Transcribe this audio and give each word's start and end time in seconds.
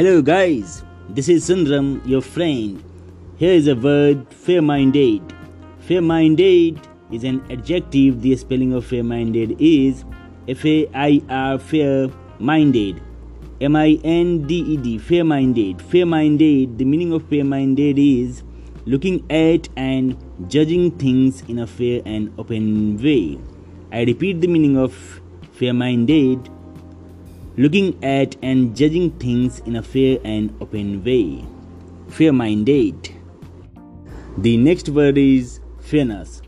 Hello, 0.00 0.22
guys. 0.22 0.82
This 1.10 1.28
is 1.28 1.46
Sundram, 1.46 2.00
your 2.08 2.22
friend. 2.22 2.82
Here 3.36 3.52
is 3.52 3.68
a 3.68 3.76
word 3.76 4.32
fair 4.32 4.62
minded. 4.62 5.20
Fair 5.80 6.00
minded 6.00 6.80
is 7.12 7.22
an 7.22 7.44
adjective. 7.50 8.22
The 8.22 8.34
spelling 8.34 8.72
of 8.72 8.86
fair 8.86 9.04
minded 9.04 9.60
is 9.60 10.06
F 10.48 10.64
A 10.64 10.88
I 10.94 11.20
R, 11.28 11.58
fair 11.58 12.08
minded. 12.38 13.02
M 13.60 13.76
I 13.76 14.00
N 14.02 14.46
D 14.46 14.60
E 14.72 14.78
D, 14.78 14.96
fair 14.96 15.22
minded. 15.22 15.82
Fair 15.82 16.06
minded, 16.06 16.78
the 16.78 16.86
meaning 16.86 17.12
of 17.12 17.28
fair 17.28 17.44
minded 17.44 17.98
is 17.98 18.42
looking 18.86 19.30
at 19.30 19.68
and 19.76 20.16
judging 20.48 20.92
things 20.92 21.42
in 21.42 21.58
a 21.58 21.66
fair 21.66 22.00
and 22.06 22.32
open 22.38 22.96
way. 23.02 23.38
I 23.92 24.04
repeat 24.04 24.40
the 24.40 24.48
meaning 24.48 24.78
of 24.78 24.94
fair 25.52 25.74
minded 25.74 26.48
looking 27.56 28.02
at 28.04 28.36
and 28.42 28.76
judging 28.76 29.10
things 29.18 29.60
in 29.60 29.76
a 29.76 29.82
fair 29.82 30.18
and 30.24 30.54
open 30.60 31.02
way. 31.04 31.44
Fair 32.08 32.32
minded. 32.32 33.14
The 34.38 34.56
next 34.56 34.88
word 34.88 35.18
is 35.18 35.60
fairness. 35.80 36.42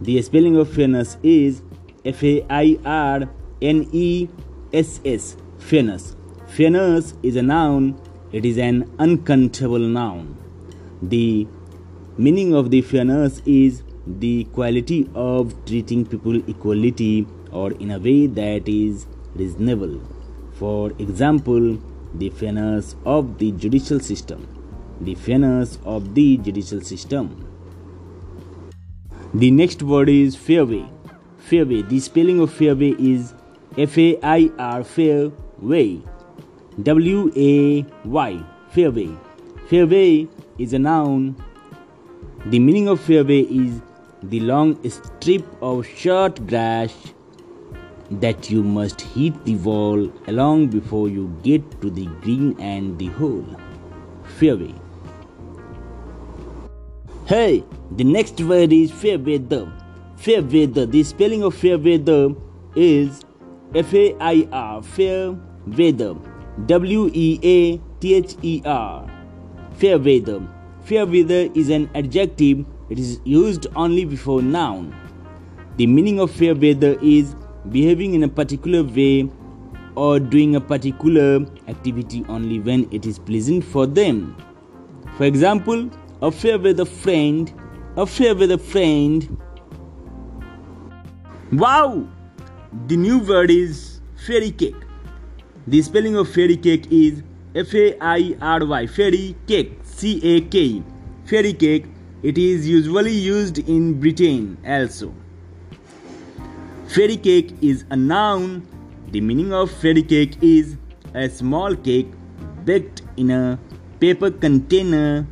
The 0.00 0.20
spelling 0.22 0.56
of 0.56 0.72
fairness 0.72 1.16
is 1.22 1.62
F 2.04 2.22
A 2.22 2.46
I 2.48 2.78
R 2.84 3.28
N 3.60 3.88
E 3.92 4.28
S 4.72 5.00
S. 5.04 5.36
Fairness. 5.58 6.16
Fairness 6.46 7.14
is 7.22 7.36
a 7.36 7.42
noun, 7.42 8.00
it 8.32 8.44
is 8.44 8.58
an 8.58 8.90
uncountable 8.98 9.78
noun. 9.78 10.36
The 11.02 11.46
meaning 12.16 12.54
of 12.54 12.70
the 12.70 12.82
fairness 12.82 13.42
is 13.44 13.82
the 14.06 14.44
quality 14.44 15.10
of 15.14 15.54
treating 15.66 16.06
people 16.06 16.36
equality 16.48 17.26
or 17.50 17.72
in 17.72 17.90
a 17.90 17.98
way 17.98 18.26
that 18.28 18.68
is 18.68 19.06
reasonable. 19.34 20.00
For 20.58 20.90
example, 20.98 21.78
the 22.14 22.30
fairness 22.30 22.96
of 23.04 23.38
the 23.38 23.52
judicial 23.52 24.00
system. 24.00 24.48
The 25.02 25.14
fairness 25.14 25.78
of 25.84 26.14
the 26.14 26.38
judicial 26.38 26.80
system. 26.80 27.46
The 29.34 29.50
next 29.50 29.82
word 29.82 30.08
is 30.08 30.34
fairway. 30.34 30.86
Fairway. 31.38 31.82
The 31.82 32.00
spelling 32.00 32.40
of 32.40 32.52
fairway 32.52 32.94
is 32.98 33.34
F 33.76 33.98
A 33.98 34.18
I 34.22 34.50
R 34.58 34.82
fair 34.82 35.30
way. 35.58 36.00
W 36.82 37.30
A 37.36 37.84
Y. 38.04 38.42
Fairway. 38.70 39.10
Fairway 39.68 40.26
is 40.58 40.72
a 40.72 40.78
noun. 40.78 41.36
The 42.46 42.58
meaning 42.58 42.88
of 42.88 43.00
fairway 43.00 43.40
is 43.40 43.82
the 44.22 44.40
long 44.40 44.78
strip 44.88 45.44
of 45.60 45.86
short 45.86 46.46
grass 46.46 46.94
that 48.10 48.50
you 48.50 48.62
must 48.62 49.00
hit 49.00 49.44
the 49.44 49.56
wall 49.56 50.10
along 50.28 50.68
before 50.68 51.08
you 51.08 51.34
get 51.42 51.80
to 51.80 51.90
the 51.90 52.06
green 52.22 52.58
and 52.60 52.98
the 52.98 53.06
hole. 53.08 53.46
Fairway. 54.38 54.74
Hey, 57.26 57.64
the 57.96 58.04
next 58.04 58.40
word 58.40 58.72
is 58.72 58.92
fair 58.92 59.18
weather. 59.18 59.72
Fair 60.16 60.42
weather. 60.42 60.86
The 60.86 61.02
spelling 61.02 61.42
of 61.42 61.54
fair 61.54 61.78
weather 61.78 62.34
is 62.76 63.24
F 63.74 63.92
A 63.94 64.16
I 64.20 64.48
R. 64.52 64.82
Fair 64.82 65.36
weather. 65.66 66.14
W 66.66 67.10
E 67.12 67.40
A 67.42 67.78
T 68.00 68.14
H 68.14 68.36
E 68.42 68.62
R. 68.64 69.10
Fair 69.74 69.98
weather. 69.98 70.46
Fair 70.84 71.04
weather 71.04 71.50
is 71.54 71.68
an 71.68 71.90
adjective. 71.94 72.64
It 72.88 73.00
is 73.00 73.20
used 73.24 73.66
only 73.74 74.04
before 74.04 74.40
noun. 74.40 74.94
The 75.76 75.86
meaning 75.88 76.20
of 76.20 76.30
fair 76.30 76.54
weather 76.54 76.96
is 77.02 77.34
behaving 77.70 78.14
in 78.14 78.22
a 78.22 78.28
particular 78.28 78.82
way 78.82 79.30
or 79.94 80.20
doing 80.20 80.56
a 80.56 80.60
particular 80.60 81.46
activity 81.68 82.24
only 82.28 82.60
when 82.60 82.88
it 82.92 83.06
is 83.06 83.18
pleasant 83.18 83.64
for 83.64 83.86
them. 83.86 84.36
For 85.16 85.24
example, 85.24 85.90
a 86.22 86.30
fair 86.30 86.58
weather 86.58 86.84
friend, 86.84 87.52
a 87.96 88.06
fair 88.06 88.34
weather 88.34 88.58
friend. 88.58 89.36
Wow! 91.52 92.06
The 92.88 92.96
new 92.96 93.20
word 93.20 93.50
is 93.50 94.00
fairy 94.26 94.50
cake. 94.50 94.76
The 95.66 95.80
spelling 95.82 96.16
of 96.16 96.28
fairy 96.28 96.56
cake 96.56 96.86
is 96.90 97.22
F 97.54 97.74
A 97.74 97.96
I 98.00 98.36
R 98.40 98.66
Y, 98.66 98.86
fairy 98.86 99.34
cake, 99.46 99.78
C 99.82 100.20
A 100.22 100.40
K. 100.42 100.82
Fairy 101.24 101.54
cake, 101.54 101.86
it 102.22 102.36
is 102.36 102.68
usually 102.68 103.12
used 103.12 103.58
in 103.58 103.98
Britain 103.98 104.58
also. 104.66 105.14
Fairy 106.96 107.18
cake 107.18 107.50
is 107.60 107.84
a 107.90 107.96
noun. 107.96 108.66
The 109.12 109.20
meaning 109.20 109.52
of 109.52 109.70
fairy 109.70 110.02
cake 110.02 110.38
is 110.40 110.78
a 111.12 111.28
small 111.28 111.76
cake 111.76 112.08
baked 112.64 113.02
in 113.18 113.30
a 113.30 113.58
paper 114.00 114.30
container 114.30 115.26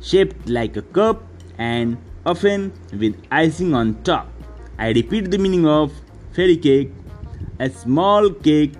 shaped 0.00 0.48
like 0.48 0.76
a 0.76 0.82
cup 0.82 1.22
and 1.56 1.98
often 2.26 2.72
with 2.90 3.14
icing 3.30 3.74
on 3.74 4.02
top. 4.02 4.26
I 4.76 4.88
repeat 4.90 5.30
the 5.30 5.38
meaning 5.38 5.68
of 5.68 5.92
fairy 6.32 6.56
cake 6.56 6.90
a 7.60 7.70
small 7.70 8.30
cake 8.30 8.74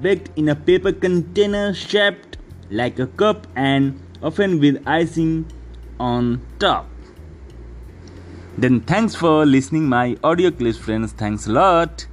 baked 0.00 0.30
in 0.38 0.50
a 0.50 0.54
paper 0.54 0.92
container 0.92 1.74
shaped 1.74 2.36
like 2.70 3.00
a 3.00 3.08
cup 3.08 3.48
and 3.56 4.00
often 4.22 4.60
with 4.60 4.80
icing 4.86 5.50
on 5.98 6.40
top. 6.60 6.86
Then 8.56 8.80
thanks 8.80 9.14
for 9.14 9.44
listening 9.44 9.88
my 9.88 10.16
audio 10.22 10.50
clips 10.50 10.78
friends. 10.78 11.12
Thanks 11.12 11.46
a 11.48 11.52
lot. 11.52 12.06